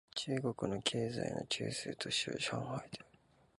[0.15, 3.05] 中国の経済の中枢都市は上海である